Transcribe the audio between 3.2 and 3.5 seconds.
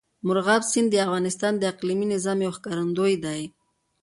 دی.